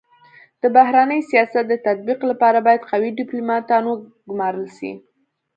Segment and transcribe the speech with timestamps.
[0.61, 3.93] د بهرني سیاست د تطبیق لپاره بايد قوي ډيپلوماتان و
[4.29, 4.91] ګمارل سي.